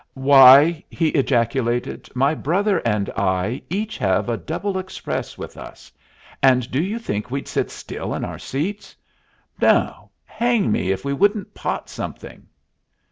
"Why," 0.15 0.83
he 0.89 1.09
ejaculated, 1.09 2.09
"my 2.15 2.33
brother 2.33 2.79
and 2.79 3.07
I 3.11 3.61
each 3.69 3.99
have 3.99 4.29
a 4.29 4.35
double 4.35 4.79
express 4.79 5.37
with 5.37 5.57
us, 5.57 5.91
and 6.41 6.71
do 6.71 6.81
you 6.81 6.97
think 6.97 7.29
we'd 7.29 7.47
sit 7.47 7.69
still 7.69 8.15
in 8.15 8.25
our 8.25 8.39
seats? 8.39 8.95
No. 9.61 10.09
Hang 10.25 10.71
me 10.71 10.89
if 10.91 11.05
we 11.05 11.13
wouldn't 11.13 11.53
pot 11.53 11.87
something." 11.87 12.47